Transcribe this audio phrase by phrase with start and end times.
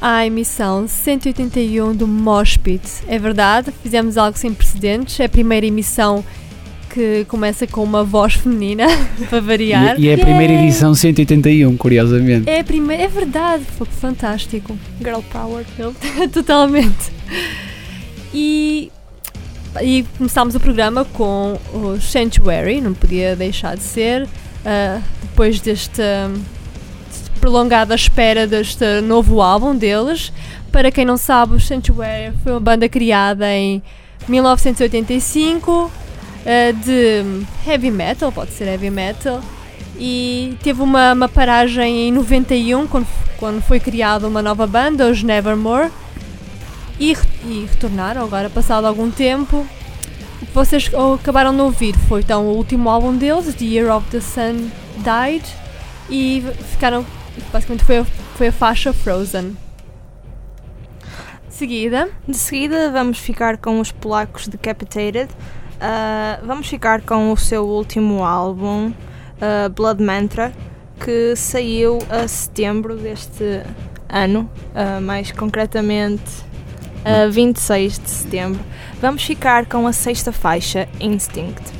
[0.00, 2.82] à emissão 181 do Moshpit.
[3.06, 5.20] É verdade, fizemos algo sem precedentes.
[5.20, 6.24] É a primeira emissão
[6.92, 8.86] que começa com uma voz feminina,
[9.30, 9.98] para variar.
[9.98, 12.48] E, e é a primeira edição 181, curiosamente.
[12.48, 14.76] É a primeira, é verdade, foi fantástico.
[14.98, 15.64] Girl power,
[16.32, 17.12] totalmente.
[18.34, 18.90] E,
[19.80, 26.02] e começámos o programa com o Sanctuary, não podia deixar de ser, uh, depois deste
[27.40, 30.32] prolongada espera deste novo álbum deles.
[30.70, 33.82] Para quem não sabe, o Sanctuary foi uma banda criada em
[34.28, 35.90] 1985 uh,
[36.44, 37.24] eh, de
[37.66, 39.40] heavy metal, pode ser heavy metal,
[39.98, 43.06] e teve uma, uma paragem em 91 quando,
[43.38, 45.90] quando foi criada uma nova banda, os Nevermore,
[47.00, 49.66] e, e retornaram agora, passado algum tempo.
[50.42, 54.06] O que vocês acabaram de ouvir foi então o último álbum deles, The Year of
[54.10, 55.44] the Sun Died,
[56.08, 57.04] e ficaram
[57.52, 59.56] basicamente foi a, foi a faixa Frozen.
[61.48, 65.28] seguida, De seguida vamos ficar com os polacos Decapitated.
[65.80, 68.92] Ah, vamos ficar com o seu último álbum,
[69.40, 70.52] ah, Blood Mantra,
[71.04, 73.62] que saiu a setembro deste
[74.08, 76.48] ano, ah, mais concretamente
[77.04, 78.60] a 26 de setembro.
[79.00, 80.86] Vamos ficar com a sexta faixa.
[81.00, 81.79] Instinct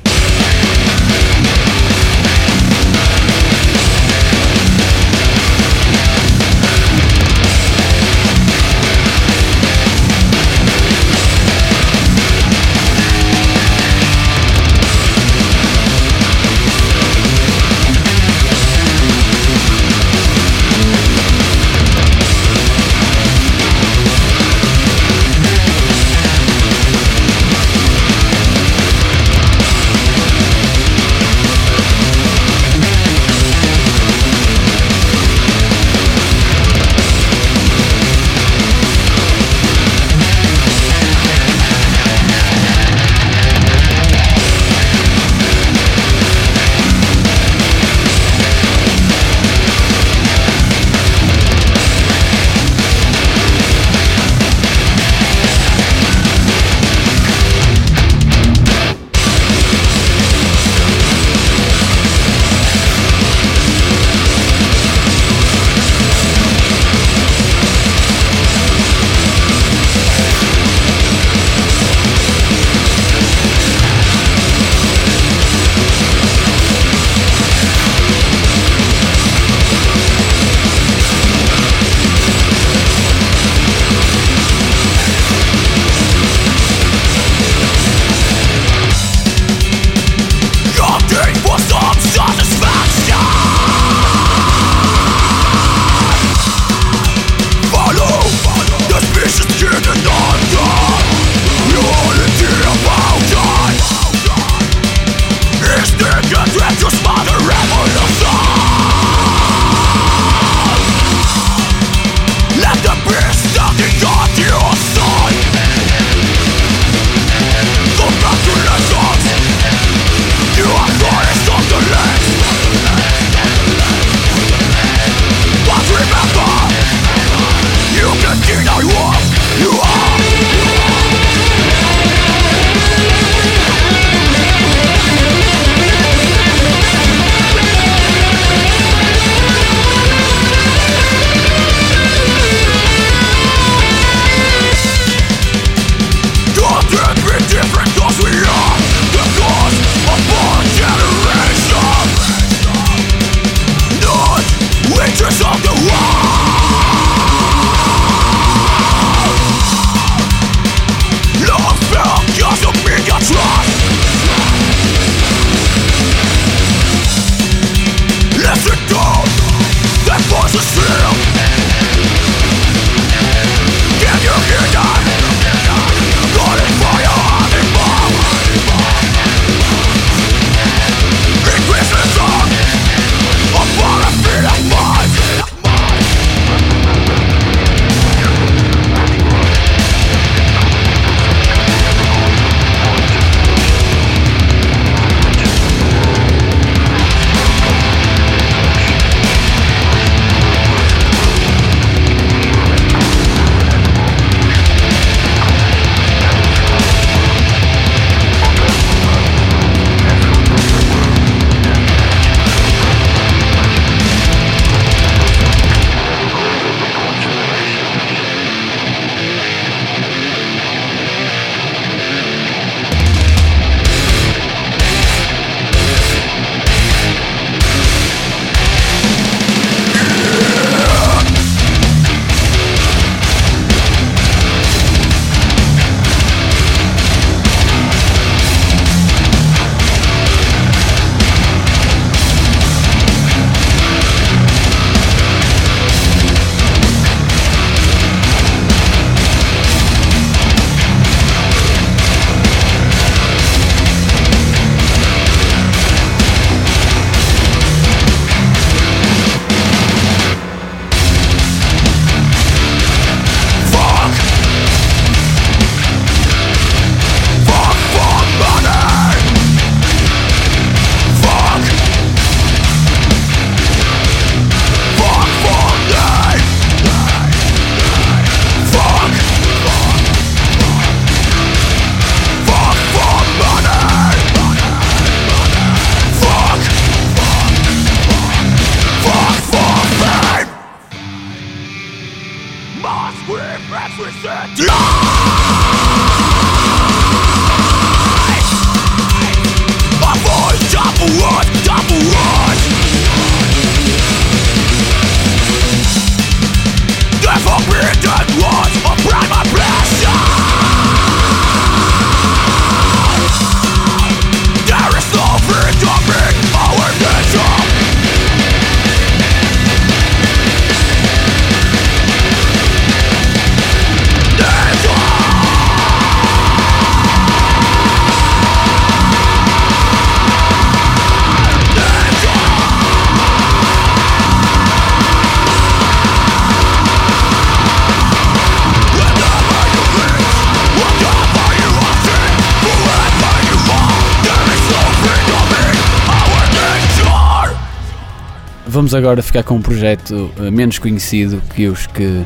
[348.81, 352.25] vamos agora ficar com um projeto uh, menos conhecido que os que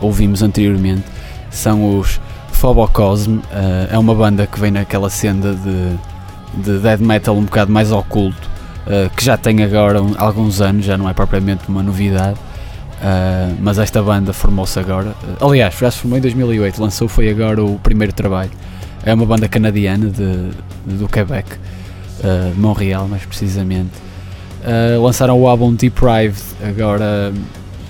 [0.00, 1.02] ouvimos anteriormente.
[1.50, 2.20] São os
[2.52, 3.38] Phobocosm.
[3.38, 3.42] Uh,
[3.90, 8.48] é uma banda que vem naquela senda de, de death metal um bocado mais oculto,
[8.86, 12.38] uh, que já tem agora um, alguns anos, já não é propriamente uma novidade.
[12.38, 15.16] Uh, mas esta banda formou-se agora.
[15.40, 18.52] aliás, já se formou em 2008, lançou foi agora o primeiro trabalho.
[19.02, 20.50] É uma banda canadiana de,
[20.86, 21.56] de do Quebec,
[22.56, 24.07] Montreal mais precisamente.
[25.00, 27.32] Lançaram o álbum Deprived agora,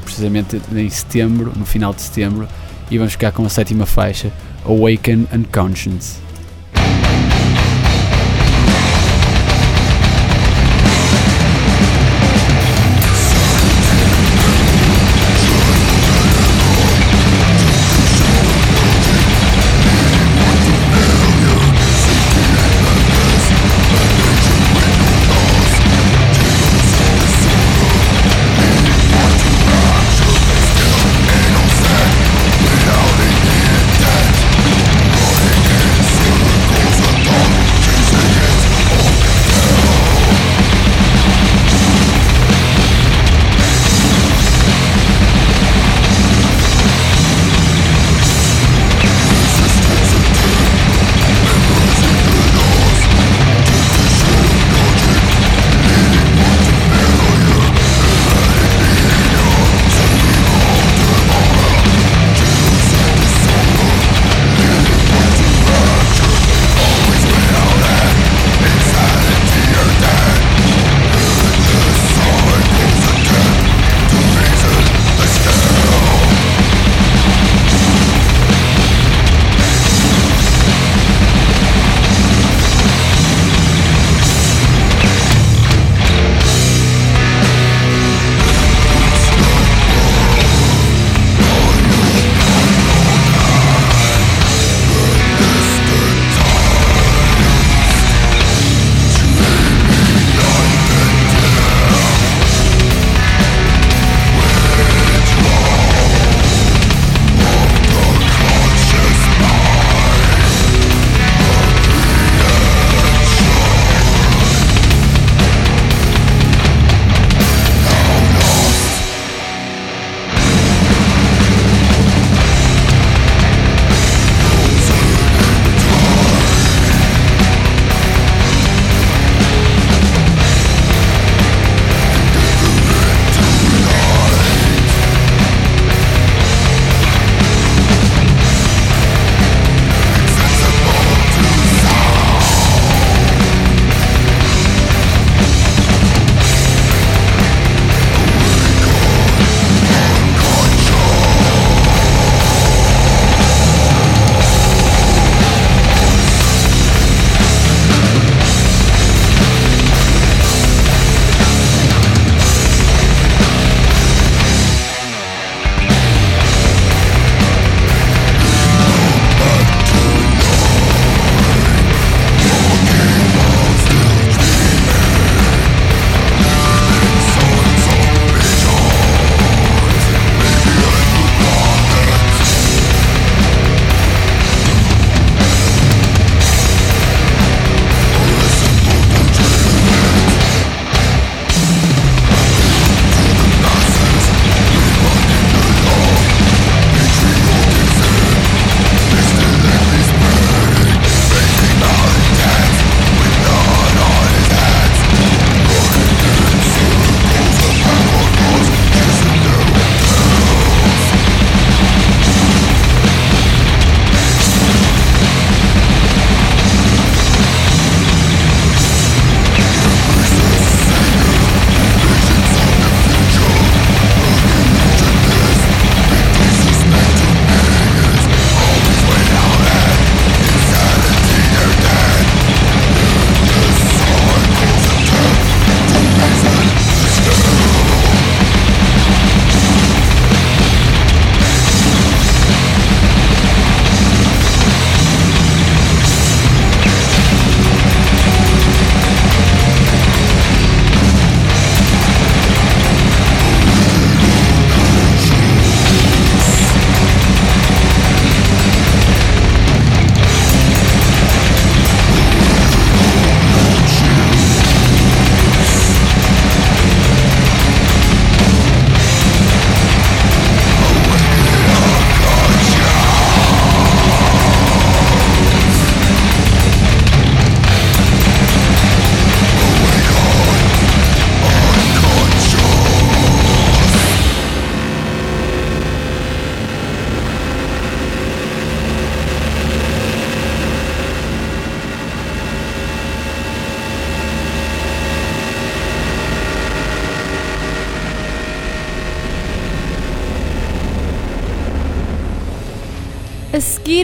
[0.05, 2.49] precisamente em setembro, no final de setembro,
[2.91, 4.31] e vamos ficar com a sétima faixa,
[4.65, 6.28] Awaken and Conscience.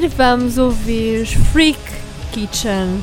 [0.09, 1.79] Vamos ouvir Freak
[2.33, 3.03] Kitchen.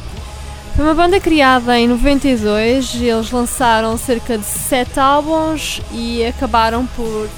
[0.76, 7.30] Foi uma banda criada em 92, eles lançaram cerca de 7 álbuns e acabaram por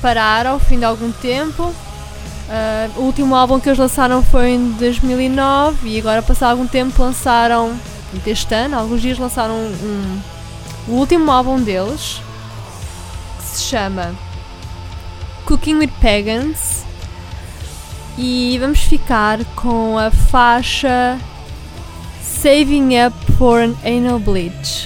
[0.00, 1.62] parar ao fim de algum tempo.
[1.64, 7.02] Uh, o último álbum que eles lançaram foi em 2009 e agora, passado algum tempo,
[7.02, 7.74] lançaram,
[8.24, 10.20] deste ano, alguns dias lançaram um, um,
[10.88, 12.20] o último álbum deles
[13.38, 14.14] que se chama
[15.46, 16.84] Cooking with Pagans
[18.18, 21.18] e vamos ficar com a faixa
[22.20, 24.84] Saving Up for an Anal Bleach.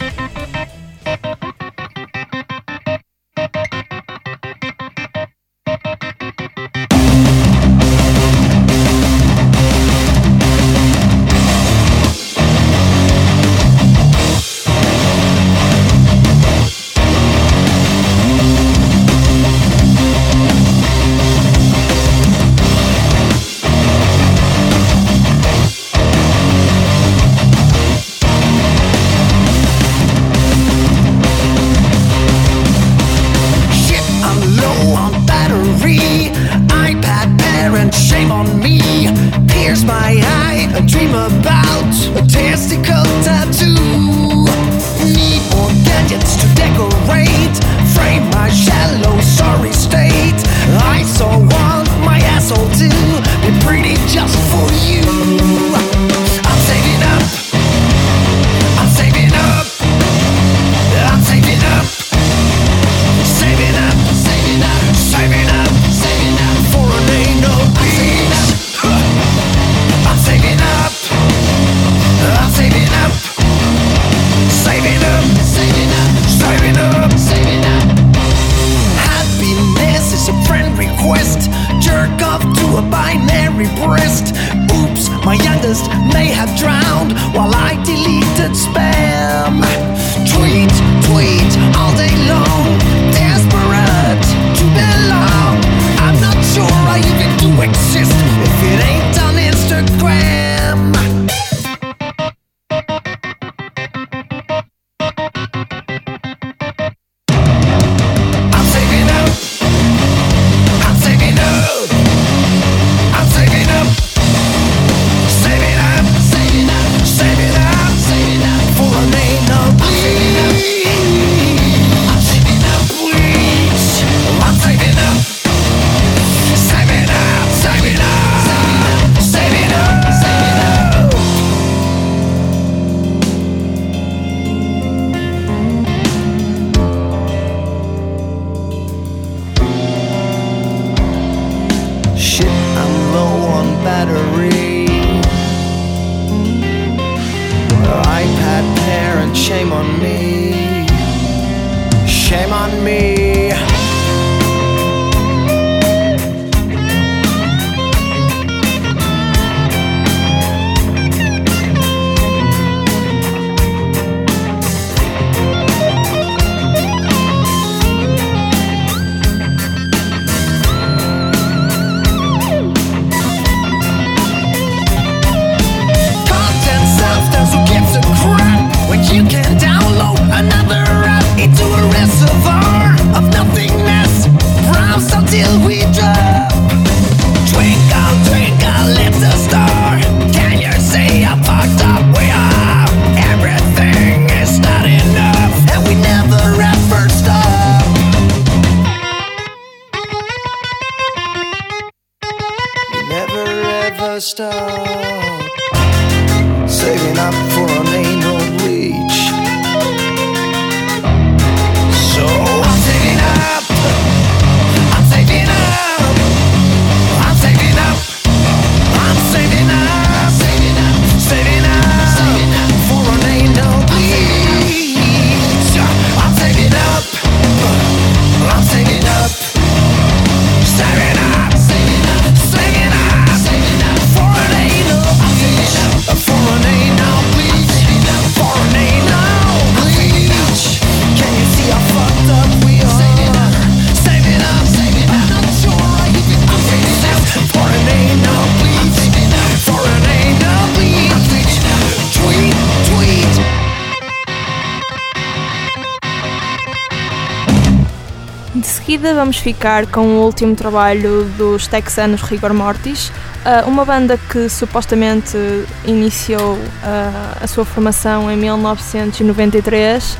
[259.16, 263.10] Vamos ficar com o último trabalho dos texanos Rigor Mortis,
[263.46, 265.36] Uh, uma banda que supostamente
[265.84, 270.18] iniciou uh, a sua formação em 1993, uh,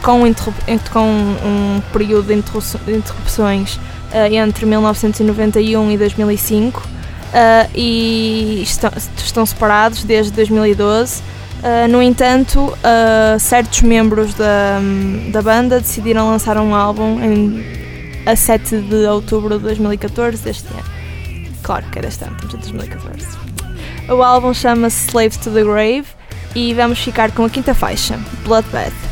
[0.00, 2.34] com, um período de
[2.92, 3.80] interrupções
[4.30, 6.80] entre 1991 e 2005,
[7.74, 11.20] e estão, separados desde 2012.
[11.90, 12.72] no entanto,
[13.40, 14.78] certos membros da,
[15.32, 17.73] da banda decidiram lançar um álbum em,
[18.26, 20.84] a 7 de outubro de 2014 deste ano.
[21.62, 23.26] Claro que era este ano, estamos em 2014.
[24.08, 26.06] O álbum chama-se Slave to the Grave
[26.54, 29.03] e vamos ficar com a quinta faixa, Bloodbath.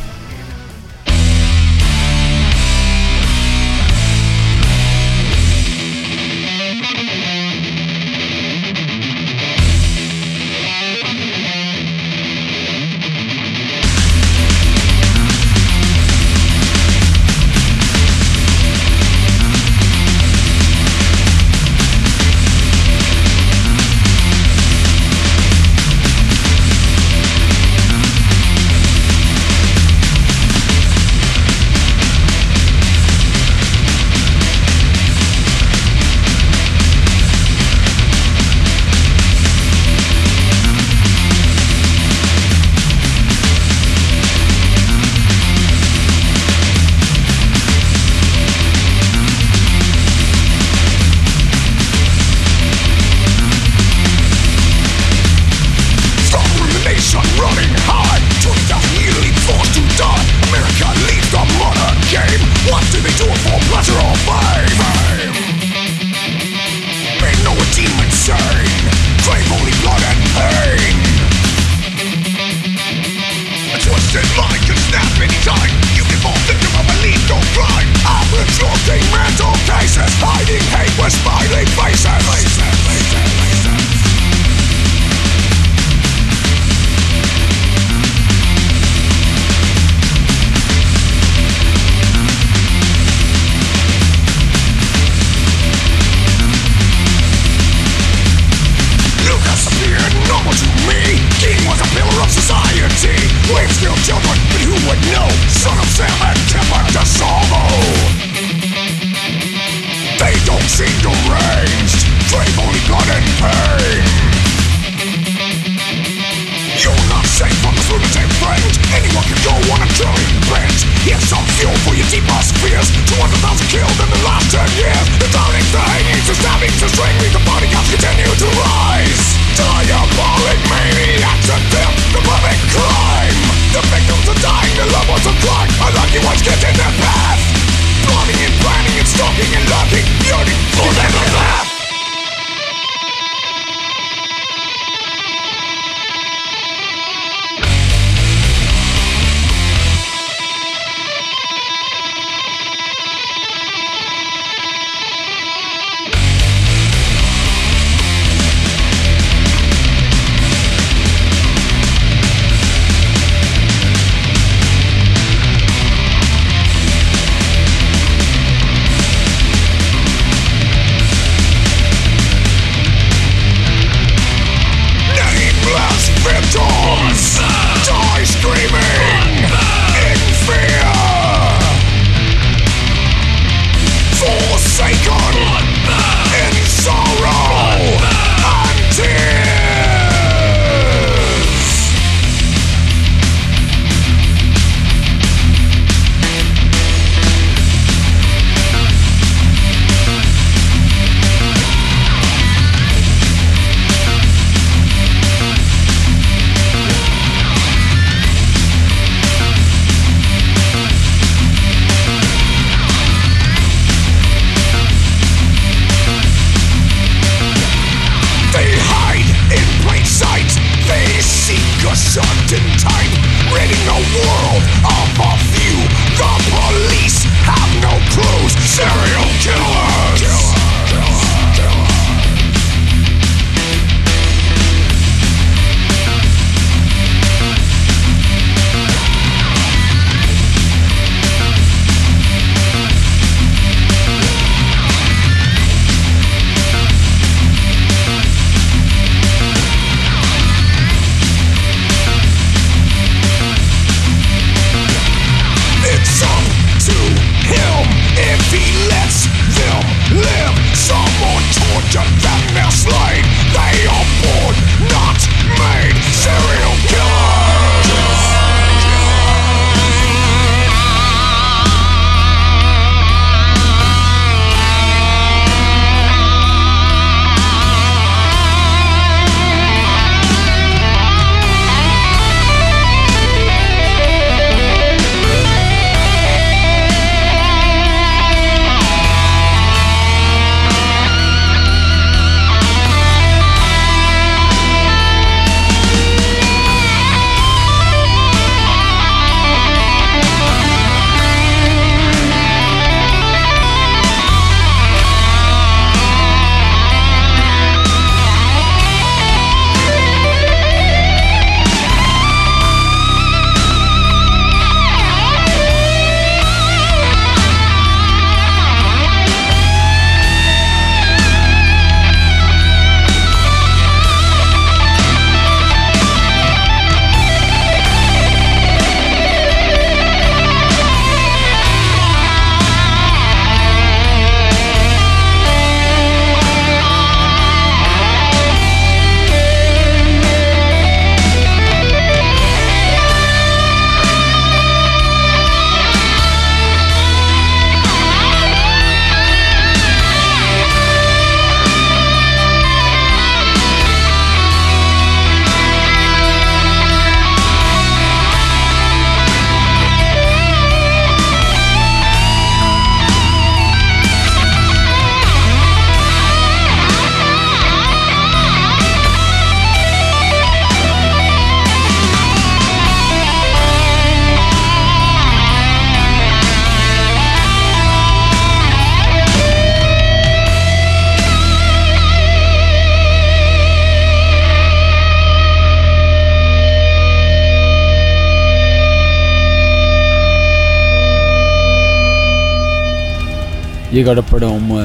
[394.43, 394.83] Para uma,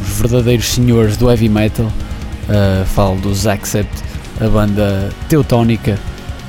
[0.00, 1.84] uns verdadeiros senhores do heavy metal.
[1.84, 4.02] Uh, falo dos Accept,
[4.40, 5.98] a banda teutónica,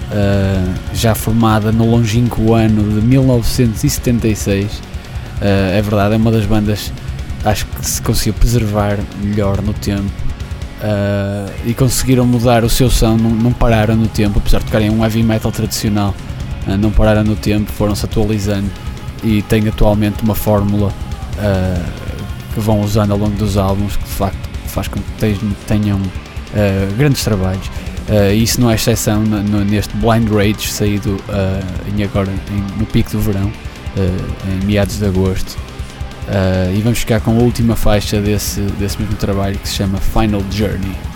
[0.09, 4.71] uh, já formada no longínquo ano de 1976.
[4.71, 4.81] Uh,
[5.73, 6.93] é verdade, é uma das bandas
[7.43, 10.09] acho que se conseguiu preservar melhor no tempo
[11.65, 15.03] e conseguiram mudar o seu som, não, não, pararam no tempo, apesar de tocarem um
[15.03, 16.13] heavy metal tradicional,
[16.79, 18.69] não pararam no tempo, foram-se atualizando
[19.23, 20.91] e têm atualmente uma fórmula
[22.55, 26.01] que vão usando ao longo dos álbuns que de facto faz com que tenham
[26.97, 27.69] grandes trabalhos.
[28.07, 32.79] Uh, isso não é exceção no, no, neste Blind Rage saído uh, em agora em,
[32.79, 35.57] no pico do verão, uh, em meados de agosto.
[36.75, 40.43] e vamos ficar com a última faixa desse, desse mesmo trabalho que se chama Final
[40.51, 41.14] Journey.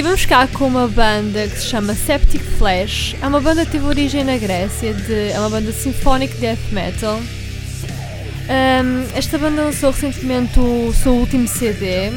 [0.00, 3.14] Vamos ficar com uma banda que se chama Septic Flash.
[3.20, 7.20] É uma banda que teve origem na Grécia, de, é uma banda symphonic death metal.
[7.20, 12.10] Um, esta banda lançou recentemente o seu último CD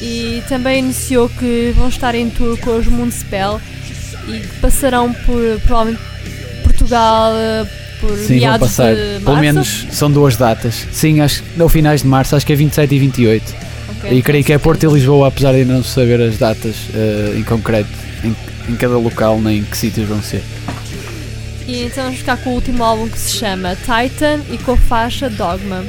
[0.00, 3.60] e também anunciou que vão estar em tour com os Moonspell
[4.26, 6.02] e que passarão por provavelmente
[6.62, 7.32] Portugal
[8.00, 8.94] por Sim, vão passar.
[9.22, 10.86] Pelo menos são duas datas.
[10.92, 13.67] Sim, acho que no finais de março, acho que é 27 e 28.
[14.10, 17.42] E creio que é Porto e Lisboa, apesar de não saber as datas uh, em
[17.42, 17.88] concreto
[18.24, 18.34] em,
[18.68, 20.42] em cada local nem em que sítios vão ser.
[21.66, 24.76] E então vamos ficar com o último álbum que se chama Titan e com a
[24.76, 25.84] faixa Dogma.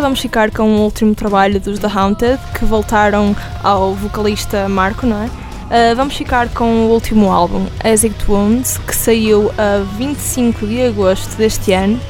[0.00, 5.22] Vamos ficar com o último trabalho dos The Haunted, que voltaram ao vocalista Marco, não
[5.22, 5.26] é?
[5.26, 11.36] Uh, vamos ficar com o último álbum, Exit Wounds, que saiu a 25 de agosto
[11.36, 12.00] deste ano,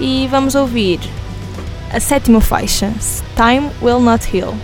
[0.00, 1.00] e vamos ouvir
[1.92, 2.92] a sétima faixa,
[3.36, 4.54] Time Will Not Heal.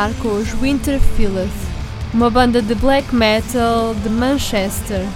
[0.00, 0.98] Ficar com os Winter
[2.14, 5.06] uma banda de black metal de Manchester.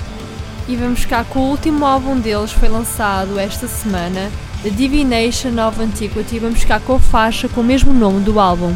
[0.68, 4.30] E vamos ficar com o último álbum deles, foi lançado esta semana,
[4.62, 6.38] The Divination of Antiquity.
[6.38, 8.74] Vamos ficar com a faixa com o mesmo nome do álbum.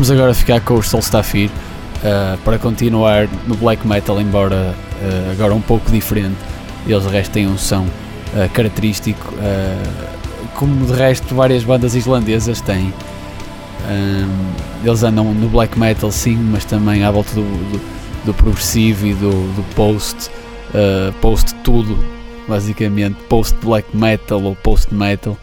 [0.00, 5.54] Vamos agora ficar com os Solstafir uh, para continuar no black metal, embora uh, agora
[5.54, 6.38] um pouco diferente.
[6.86, 9.34] Eles de resto têm um som uh, característico,
[10.54, 12.94] como de resto várias bandas islandesas têm.
[13.90, 17.80] Um, eles andam no black metal sim, mas também à volta do, do,
[18.24, 20.30] do progressivo e do, do post,
[21.20, 22.02] post tudo,
[22.48, 25.36] basicamente, post black metal ou post metal.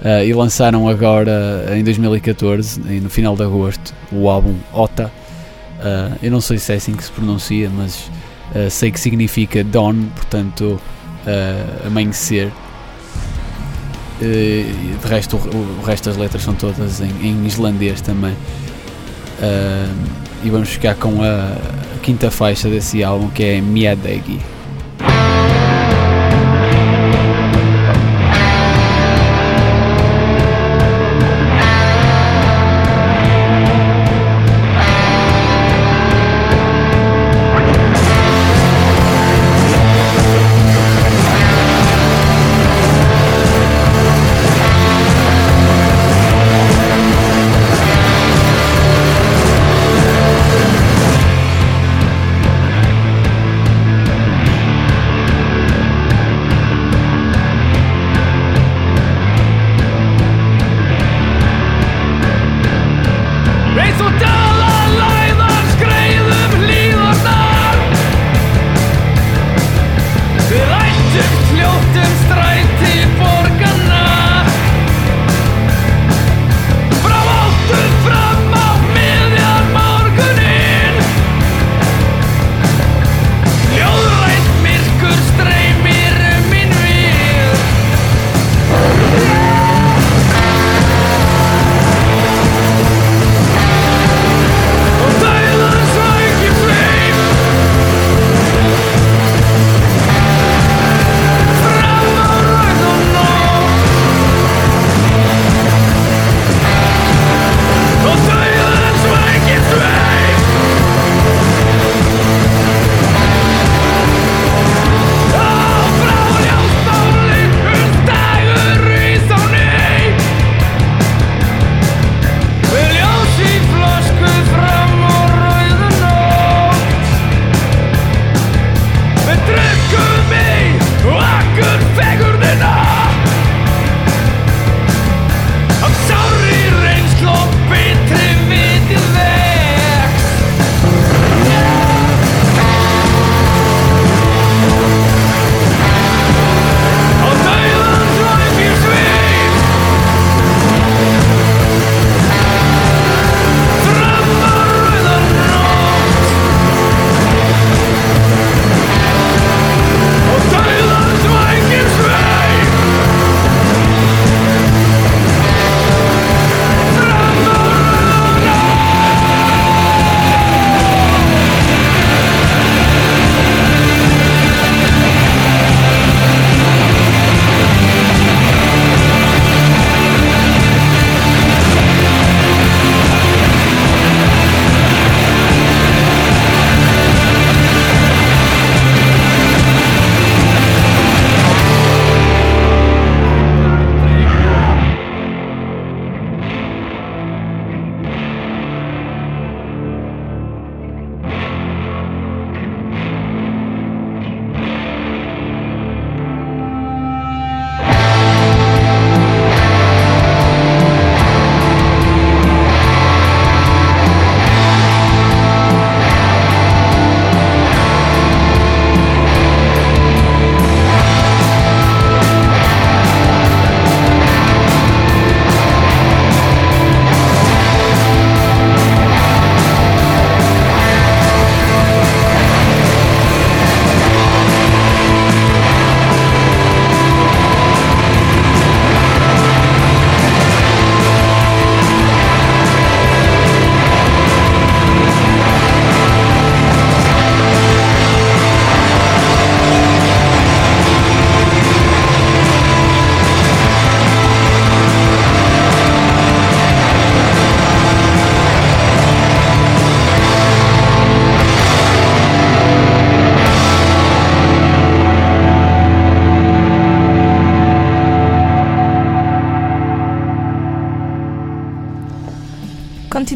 [0.00, 5.12] Uh, e lançaram agora em 2014, no final de agosto, o álbum Ota.
[5.78, 8.10] Uh, eu não sei se é assim que se pronuncia, mas
[8.54, 10.80] uh, sei que significa dawn, portanto,
[11.86, 12.50] amanhecer.
[14.18, 18.34] de resto, o, o, resto das letras são todas em, em islandês também.
[20.42, 21.56] e vamos ficar com a,
[21.94, 24.40] a quinta faixa desse álbum que é Miadegi.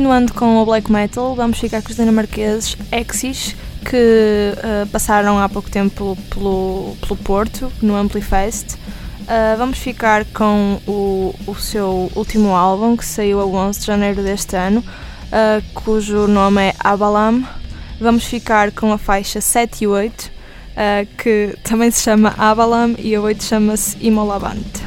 [0.05, 5.49] Continuando com o black metal, vamos ficar com os dinamarqueses Exis, que uh, passaram há
[5.49, 8.75] pouco tempo pelo, pelo Porto, no Amplifest.
[8.75, 14.23] Uh, vamos ficar com o, o seu último álbum, que saiu a 11 de janeiro
[14.23, 17.43] deste ano, uh, cujo nome é Abalam.
[17.99, 20.31] Vamos ficar com a faixa 7 e 8,
[21.17, 24.84] que também se chama Abalam, e a 8 chama-se Imolabante.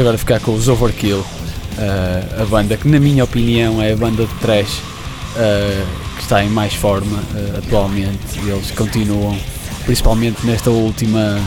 [0.00, 3.96] Vamos agora ficar com os Overkill, uh, a banda que, na minha opinião, é a
[3.96, 7.22] banda de trash uh, que está em mais forma
[7.58, 8.38] atualmente.
[8.38, 9.36] Eles continuam,
[9.84, 11.38] principalmente nesta última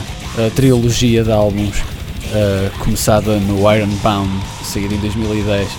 [0.55, 1.77] trilogia de álbuns,
[2.79, 4.31] começada no Ironbound,
[4.63, 5.69] saída em 2010,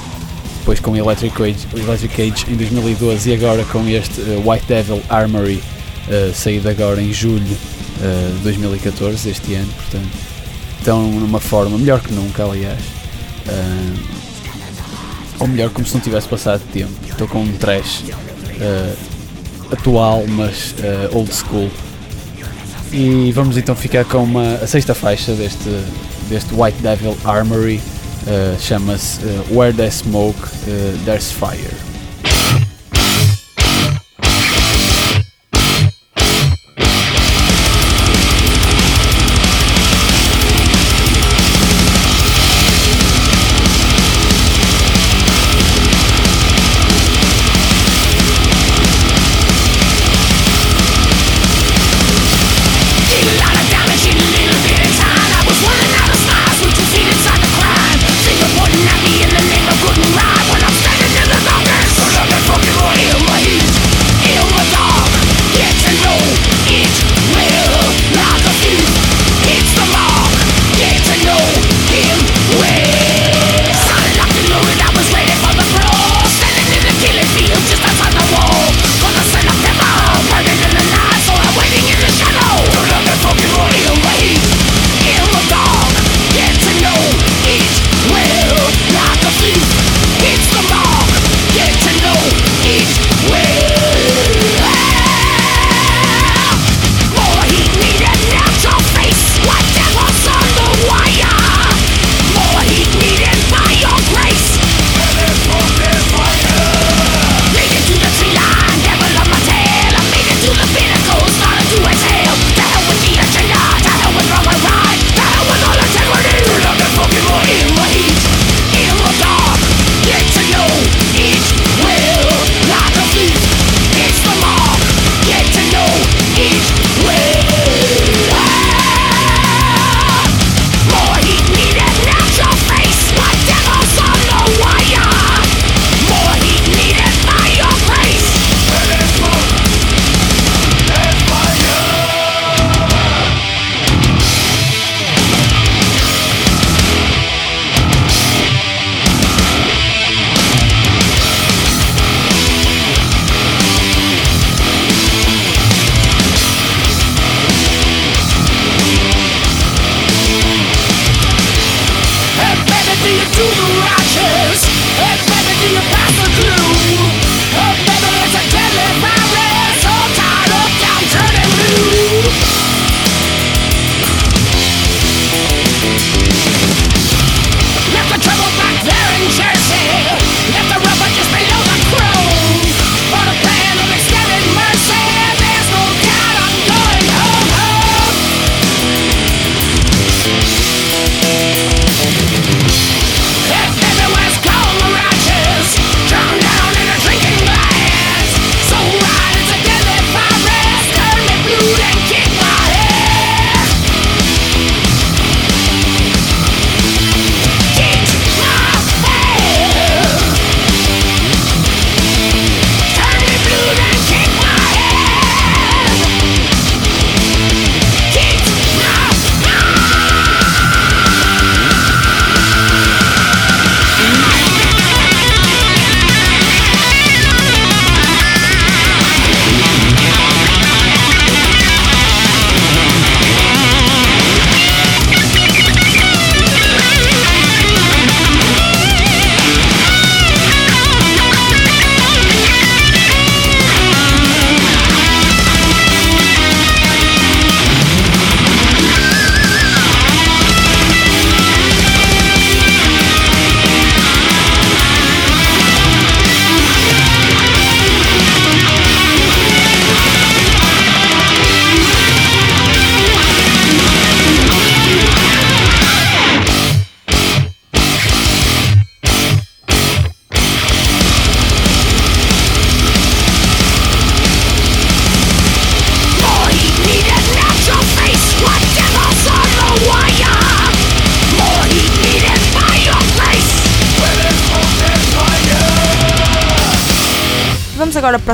[0.60, 5.62] depois com Electric Age, Electric Age em 2012 e agora com este White Devil Armory,
[6.32, 10.33] saído agora em julho de 2014, este ano, portanto
[10.84, 12.78] estão numa forma melhor que nunca, aliás.
[13.46, 13.98] Uh,
[15.40, 16.92] ou melhor, como se não tivesse passado tempo.
[17.08, 18.96] Estou com um trash uh,
[19.72, 21.70] atual, mas uh, old school.
[22.92, 25.70] E vamos então ficar com uma, a sexta faixa deste,
[26.28, 27.80] deste White Devil Armory.
[28.58, 29.20] Chama-se
[29.50, 30.38] Where There's Smoke,
[31.04, 31.93] There's Fire.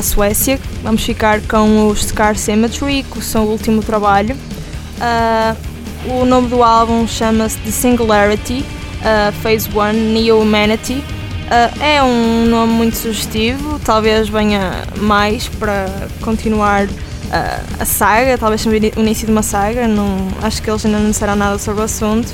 [0.01, 4.35] A Suécia, vamos ficar com os Scar Symmetry, com o seu último trabalho.
[4.97, 8.65] Uh, o nome do álbum chama-se The Singularity,
[9.01, 10.95] uh, Phase 1 Neo Humanity.
[10.95, 15.87] Uh, é um nome muito sugestivo, talvez venha mais para
[16.23, 16.89] continuar
[17.79, 21.37] a saga, talvez o início de uma saga, não, acho que eles ainda não disseram
[21.37, 22.29] nada sobre o assunto.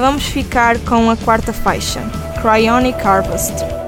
[0.00, 2.00] Vamos ficar com a quarta faixa,
[2.40, 3.79] Cryonic Harvest.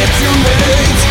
[0.00, 1.07] It's too late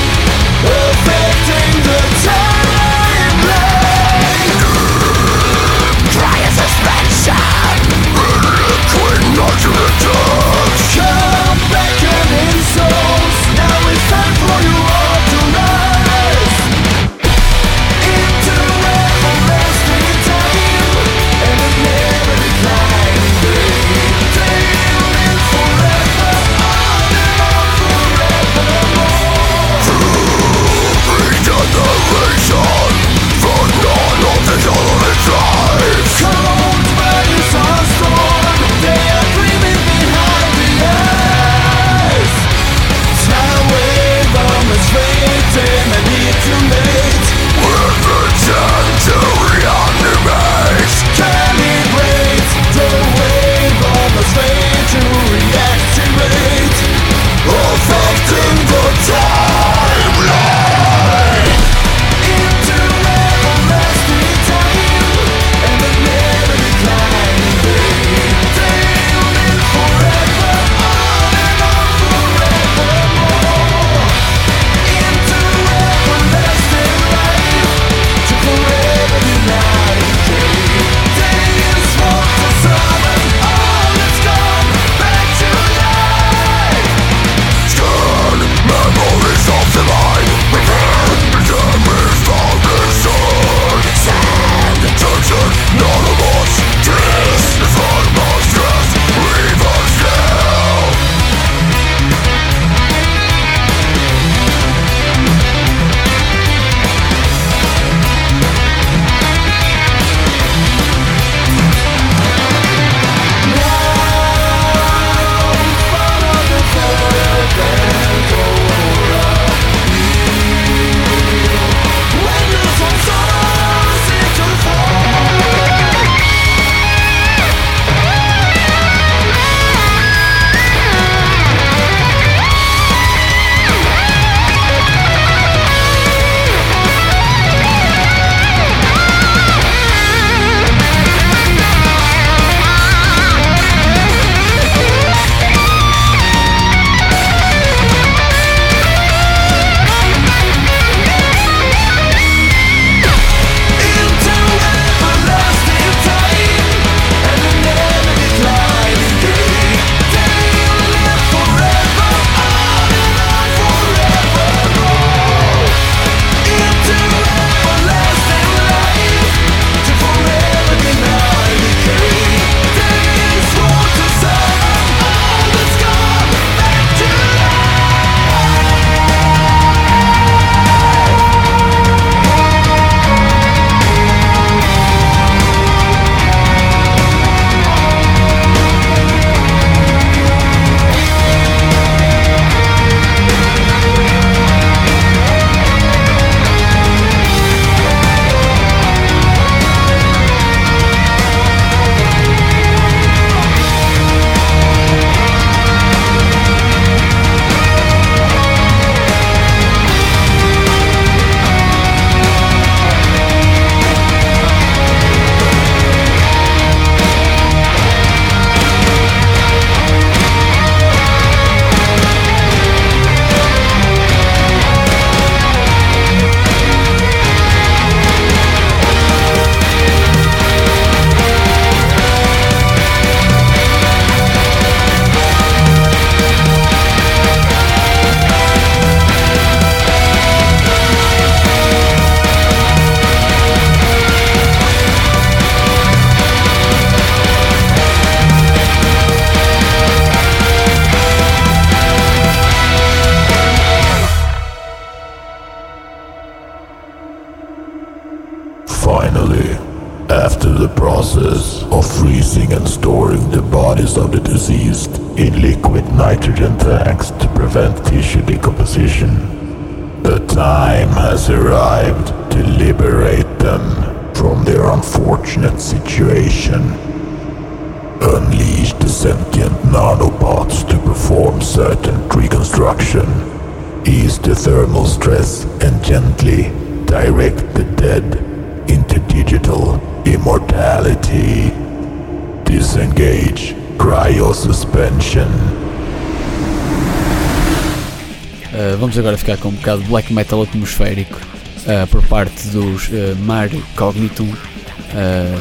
[298.97, 303.15] vamos agora ficar com um bocado de black metal atmosférico uh, por parte dos uh,
[303.19, 304.27] Mario Cognitum.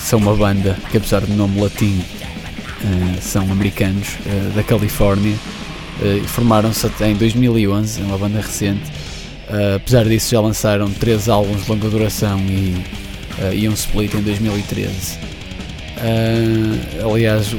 [0.01, 2.03] são uma banda que, apesar do nome latim,
[3.20, 4.09] são americanos
[4.55, 5.35] da Califórnia
[6.27, 8.83] formaram-se em 2011, é uma banda recente.
[9.74, 12.85] apesar disso, já lançaram três álbuns de longa duração e,
[13.55, 15.19] e um split em 2013.
[17.03, 17.55] aliás,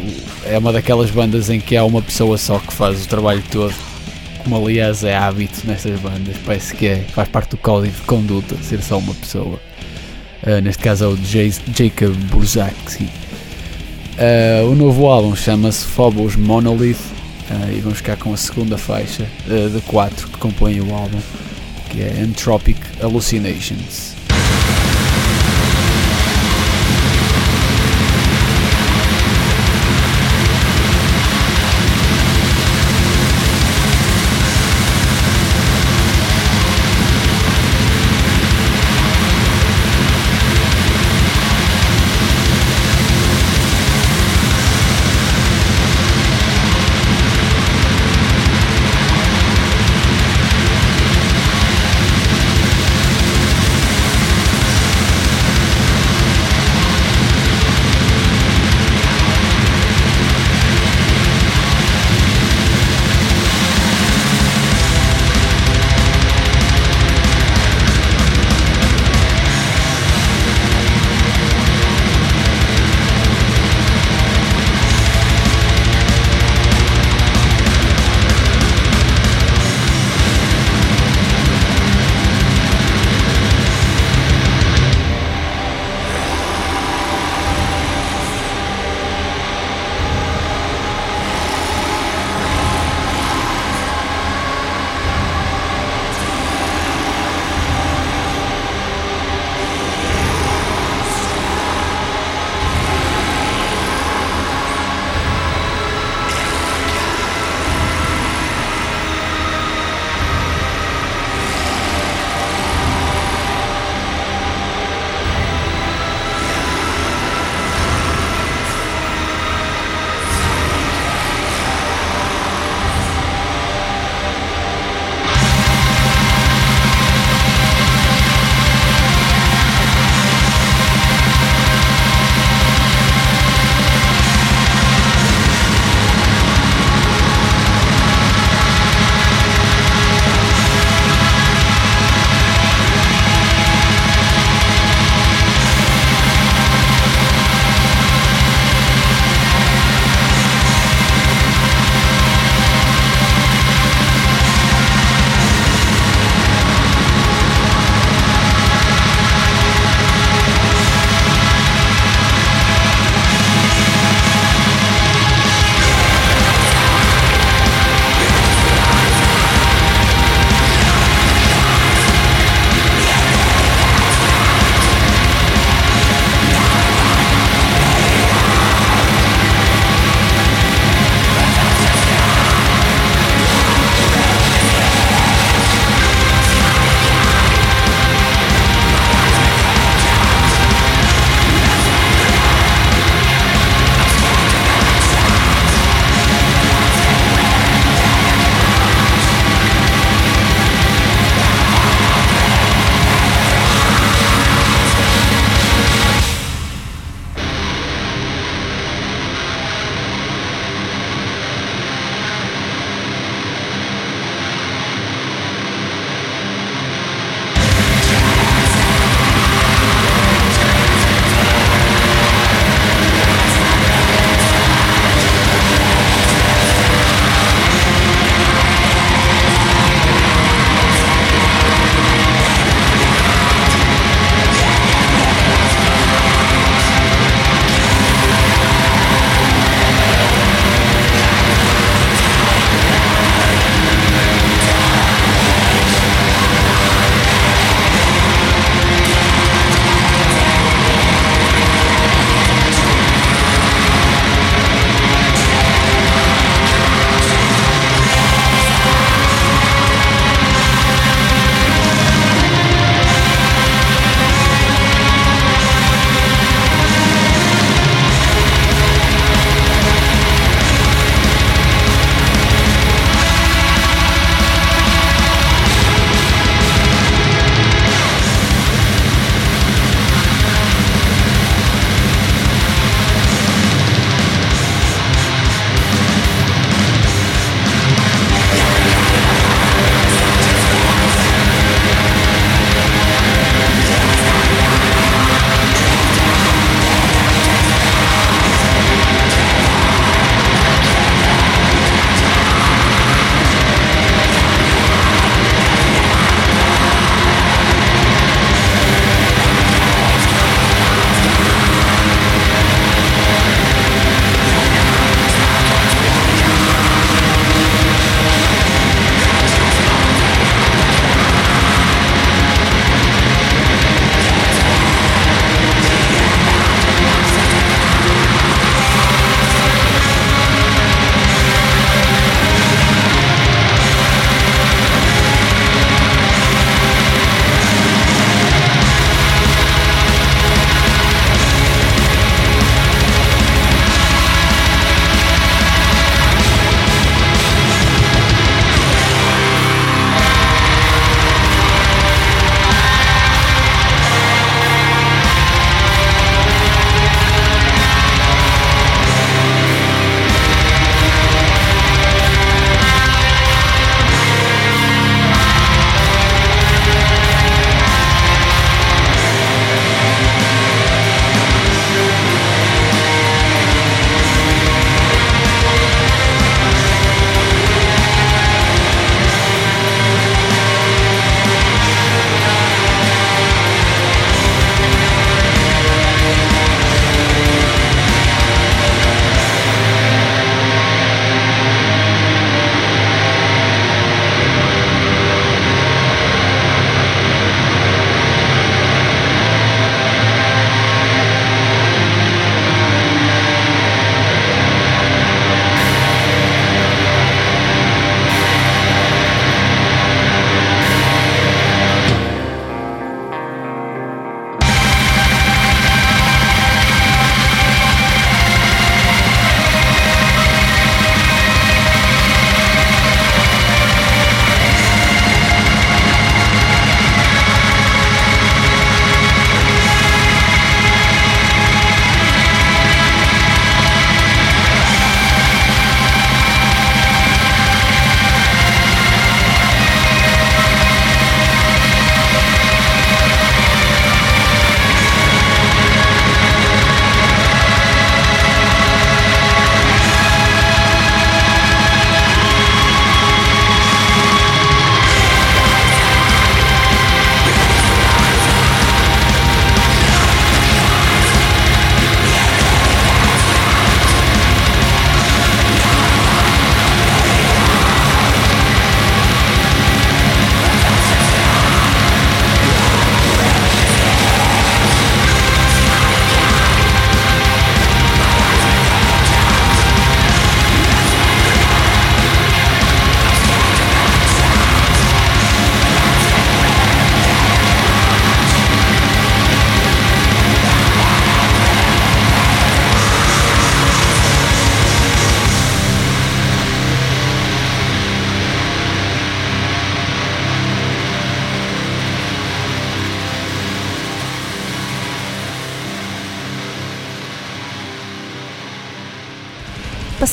[0.45, 3.73] é uma daquelas bandas em que há uma pessoa só que faz o trabalho todo
[4.43, 8.55] como aliás é hábito nestas bandas, parece que é, faz parte do código de conduta
[8.61, 9.59] ser só uma pessoa.
[10.43, 13.03] Uh, neste caso é o J Jacob Burzak.
[13.03, 16.97] Uh, o novo álbum chama-se Phobos Monolith
[17.49, 21.19] uh, e vamos ficar com a segunda faixa de quatro que compõem o álbum,
[21.89, 24.16] que é Entropic Hallucinations.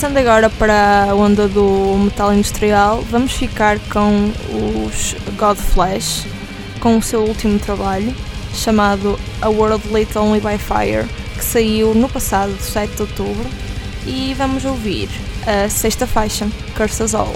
[0.04, 4.30] Passando agora para a onda do metal industrial, vamos ficar com
[4.86, 6.26] os Godflesh,
[6.78, 8.14] com o seu último trabalho,
[8.52, 11.08] chamado A World Lit Only by Fire,
[11.38, 13.46] que saiu no passado 7 de outubro,
[14.06, 15.08] e vamos ouvir
[15.46, 17.34] a sexta faixa, Curse Us All.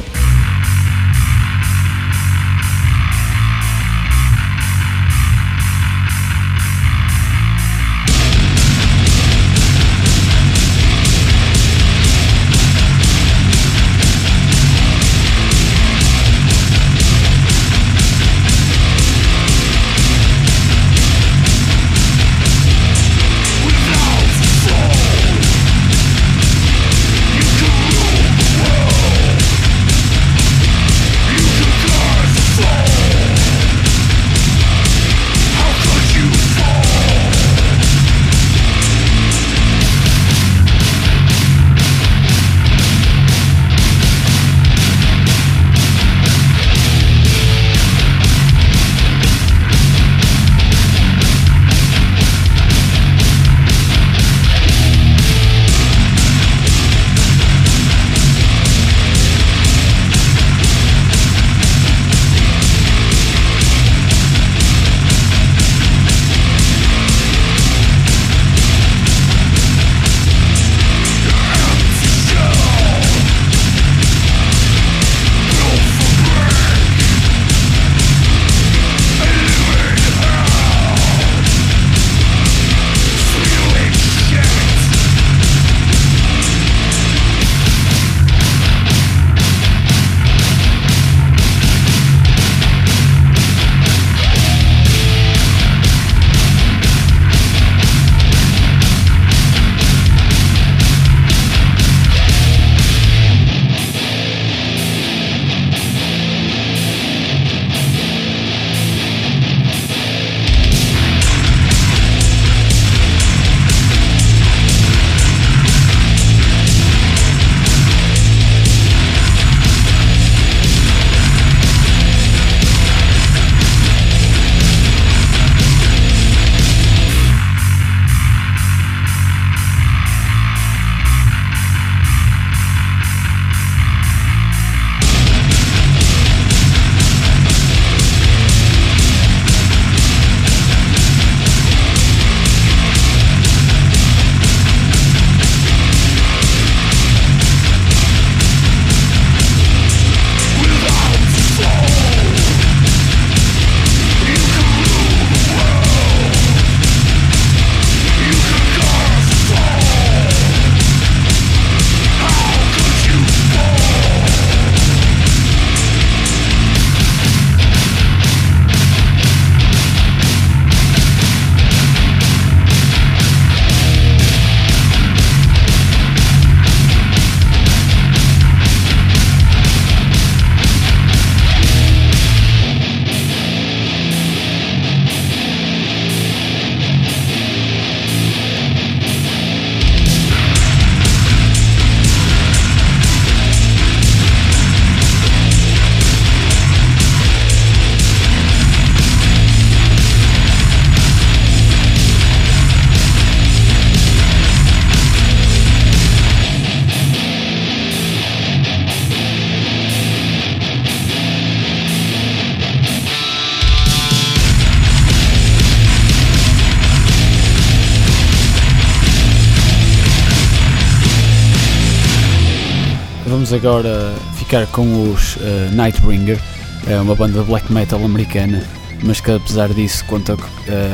[223.59, 225.41] Agora ficar com os uh,
[225.73, 226.39] Nightbringer,
[226.87, 228.63] é uma banda black metal americana,
[229.03, 230.39] mas que apesar disso conta uh,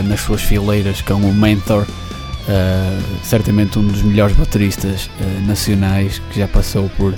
[0.05, 5.11] nas suas fileiras com o Mentor, uh, certamente um dos melhores bateristas
[5.47, 7.15] nacionais que já passou por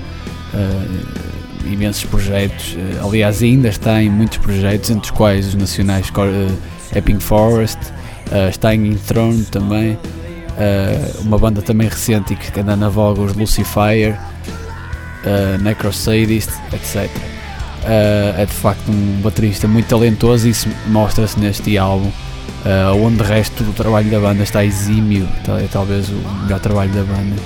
[1.64, 2.77] imensos projetos.
[3.05, 6.10] aliás, ainda está em muitos projetos, entre os quais os nacionais
[6.94, 7.78] Epping Forest,
[8.51, 9.98] está em Throne também.
[11.20, 14.18] uma banda também recente e que anda na voga, os Lucifer,
[15.26, 17.10] uh, Necrosadist, etc.
[17.82, 23.18] Uh, é de facto um baterista muito talentoso e isso mostra-se neste álbum, uh, onde
[23.18, 25.28] de resto do trabalho da banda está exímio,
[25.62, 27.36] é talvez o melhor trabalho da banda.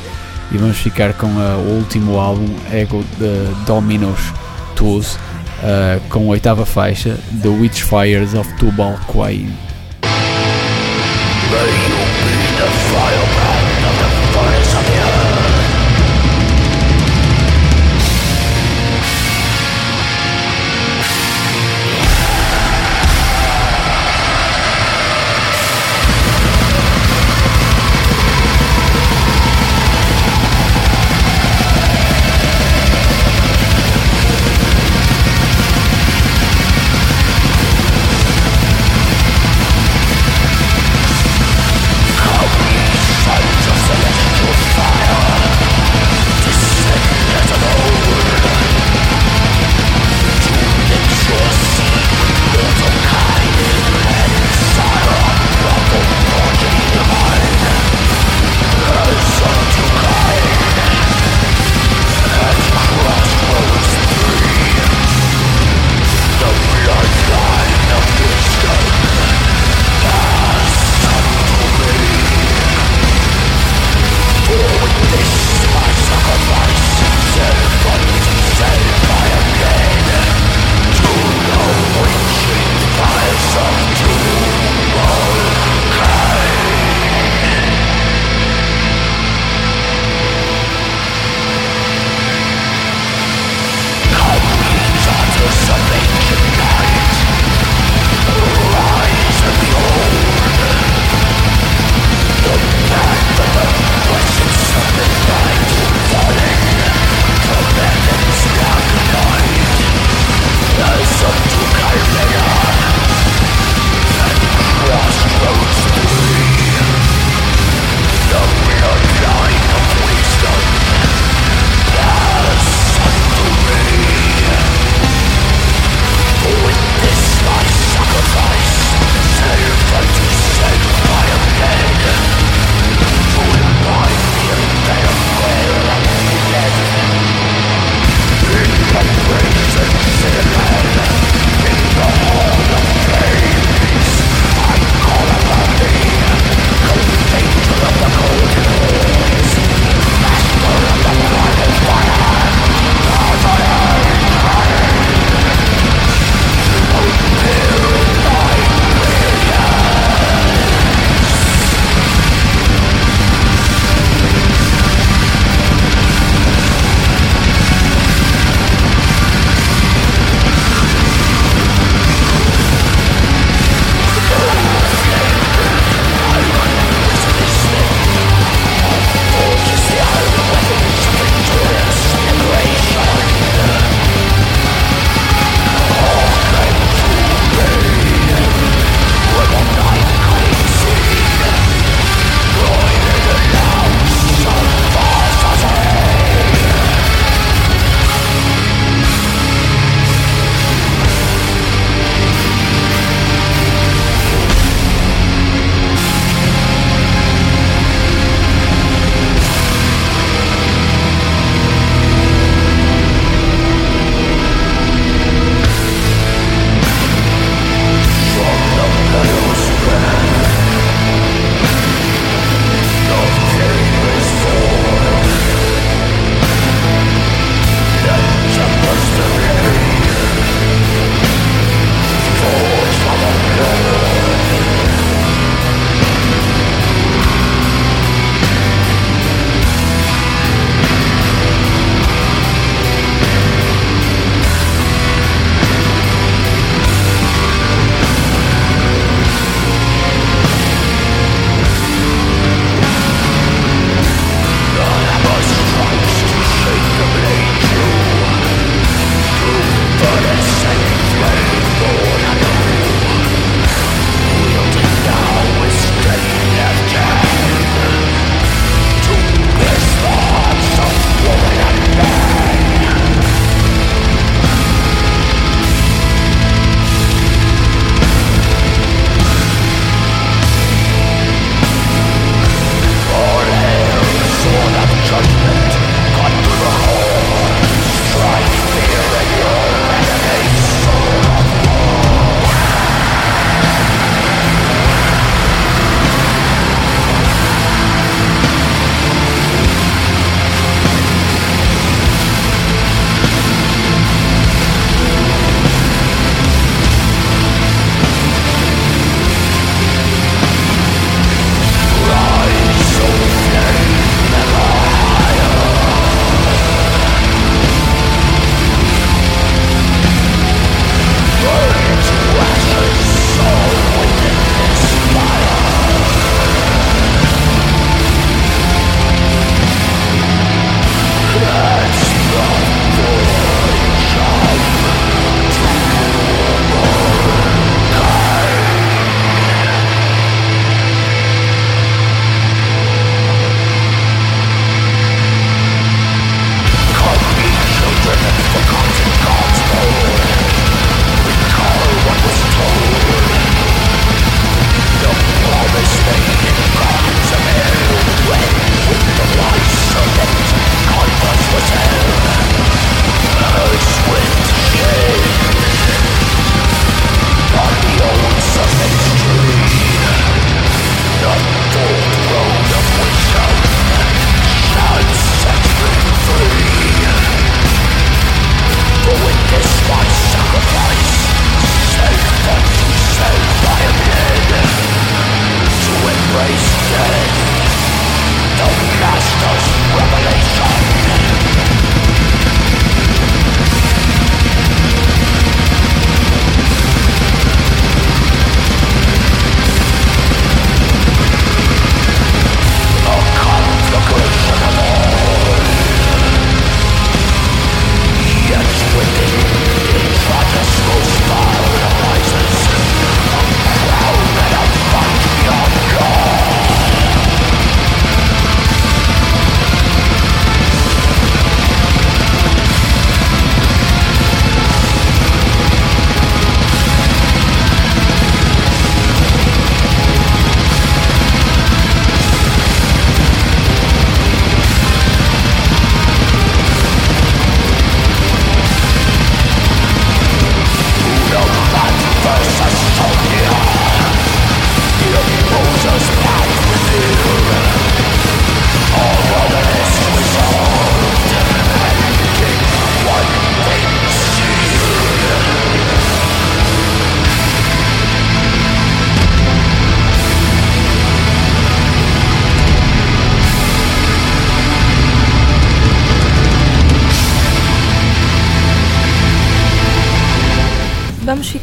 [0.52, 4.18] E vamos ficar com o último álbum, Ego de Dominos
[4.74, 5.16] Tools,
[6.08, 9.48] com a oitava faixa, The Witchfires of Tubal Quain.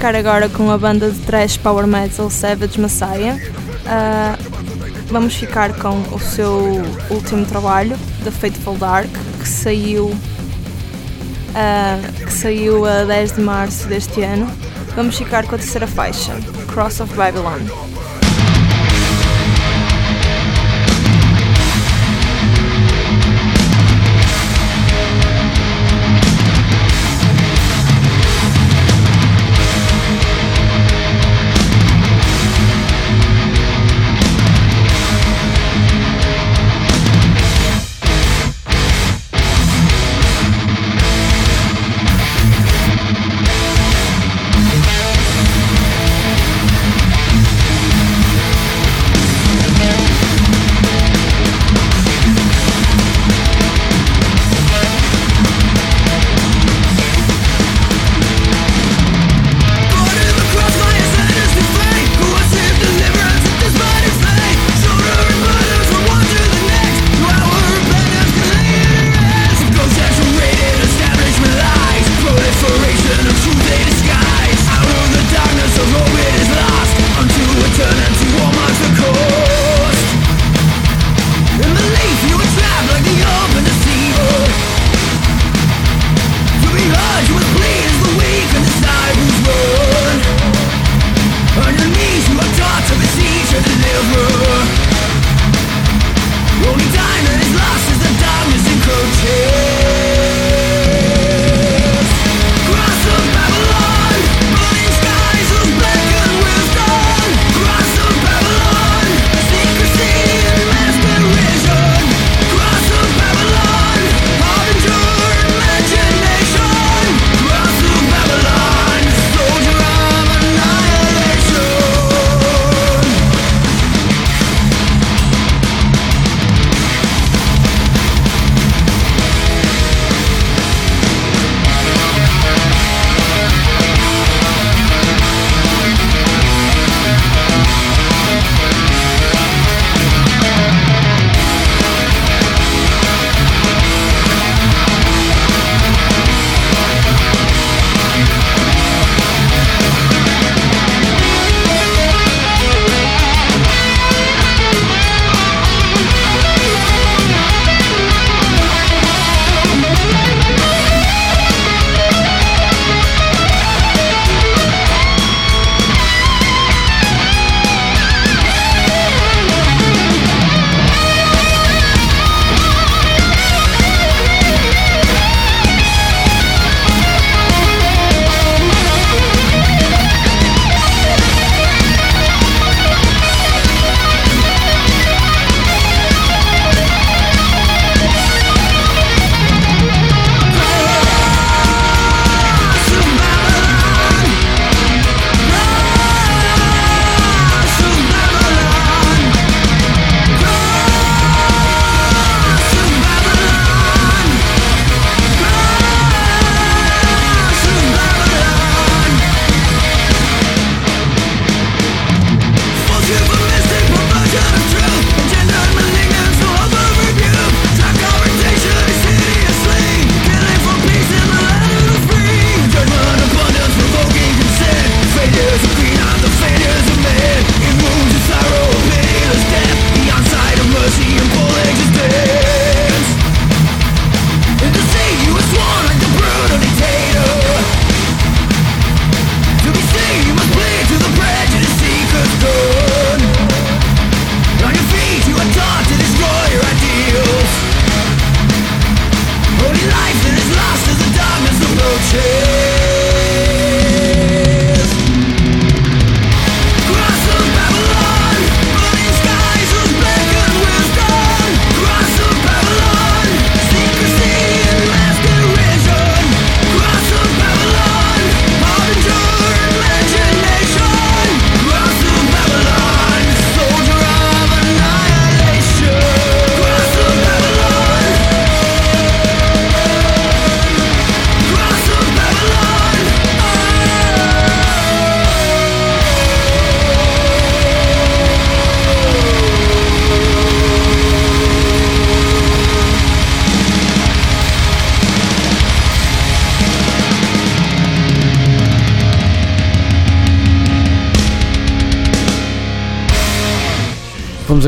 [0.08, 3.36] Ficar agora com a banda de thrash power metal Savage Messiah.
[3.36, 4.38] Uh,
[5.08, 10.16] vamos ficar com o seu último trabalho, The Fateful Dark, que saiu, uh,
[12.24, 14.50] que saiu a 10 de março deste ano.
[14.96, 16.32] Vamos ficar com a terceira faixa,
[16.68, 17.60] Cross of Babylon.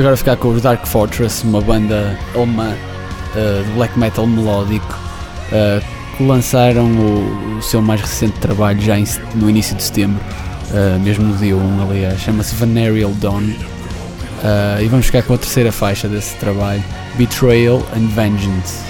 [0.10, 4.98] Agora ficar com os Dark Fortress, uma banda alemã uh, de black metal melódico
[5.52, 5.86] uh,
[6.18, 9.06] que lançaram o, o, seu mais recente trabalho já em,
[9.36, 10.20] no início de setembro,
[10.72, 13.54] uh, mesmo no dia 1, aliás, chama-se Venereal Dawn.
[14.82, 16.84] e vamos ficar com a terceira faixa desse trabalho,
[17.16, 18.89] Betrayal and Vengeance.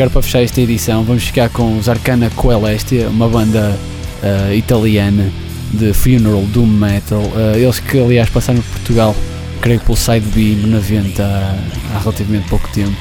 [0.00, 3.78] Agora para fechar esta edição vamos ficar com os Arcana Coelestia, uma banda
[4.22, 5.30] uh, italiana
[5.74, 7.20] de funeral doom metal.
[7.20, 9.14] Uh, eles que aliás passaram por Portugal,
[9.60, 11.54] creio pelo Side B no 90 há,
[11.94, 12.96] há relativamente pouco tempo.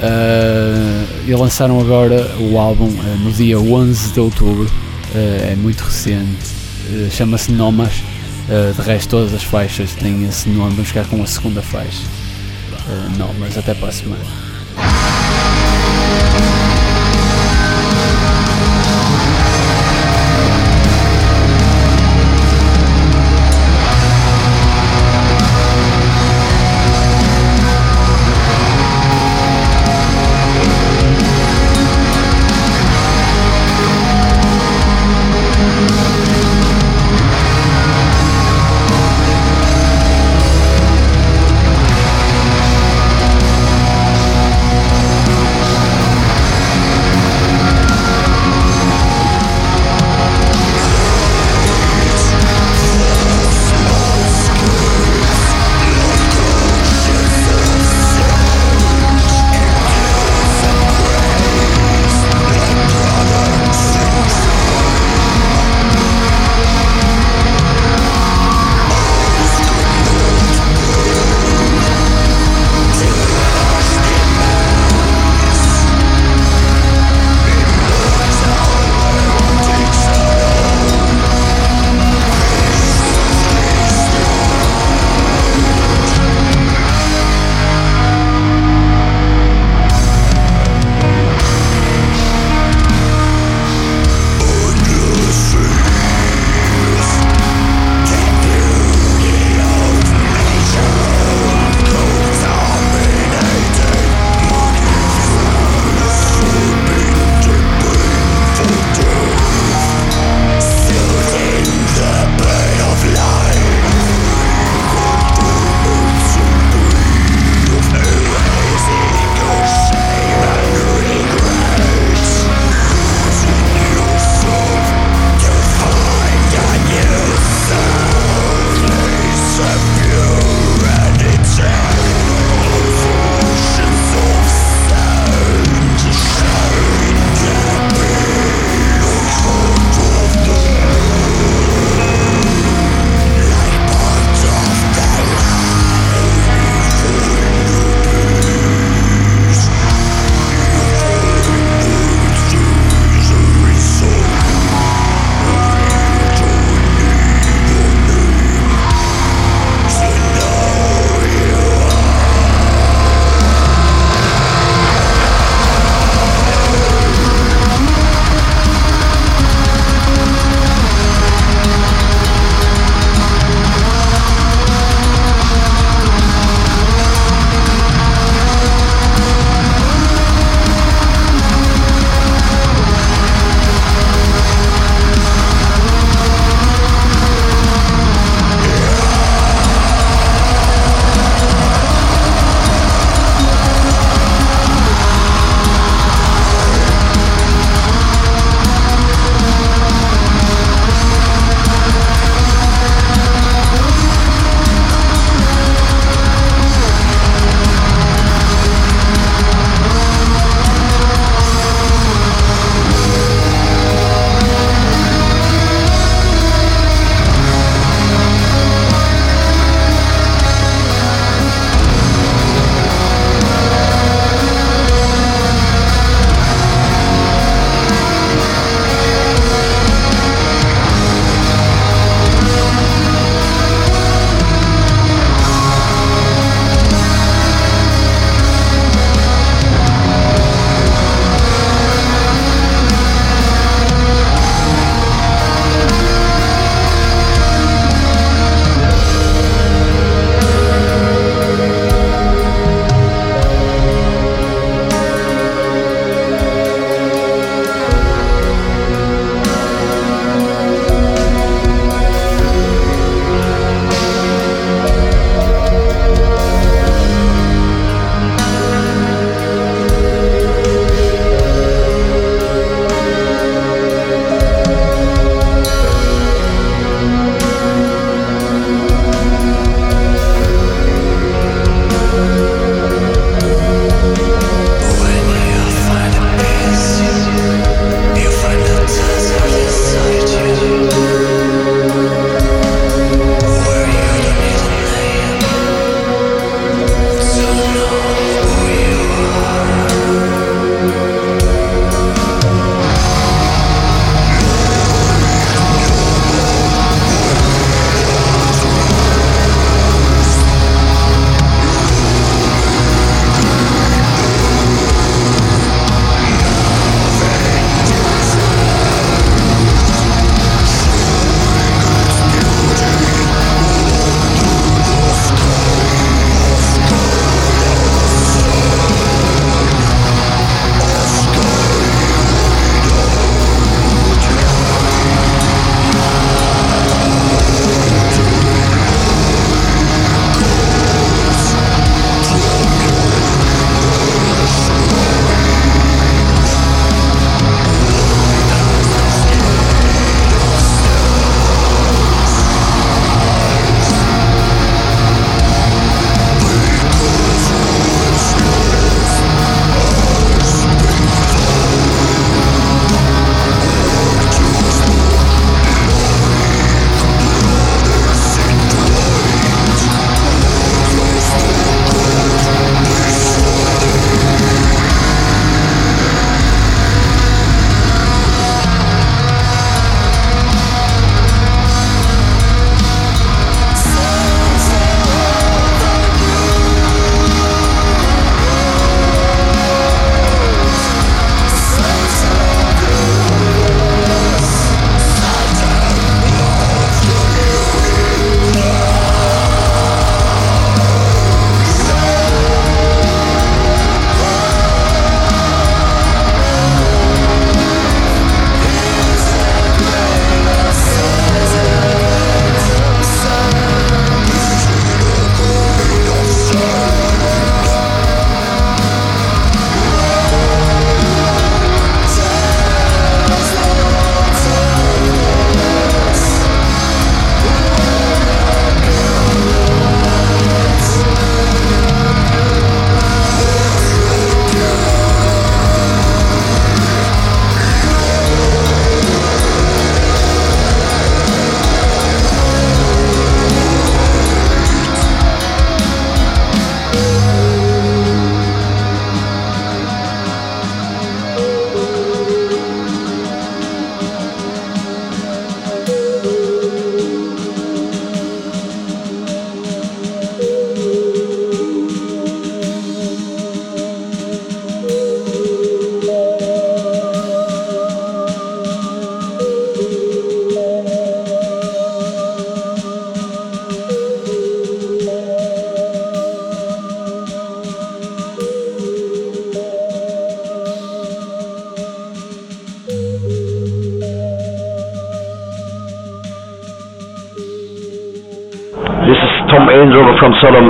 [0.00, 2.90] Uh, e lançaram agora o álbum
[3.22, 4.68] no dia 11 de outubro,
[5.14, 6.48] é muito recente,
[7.12, 7.92] chama-se Nomas.
[8.76, 10.70] de resto, todas as faixas têm esse nome.
[10.70, 12.02] Vamos ficar com a segunda faixa.
[13.16, 14.47] Nomas, até para a semana.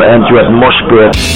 [0.09, 1.28] ends you at Moshbridge.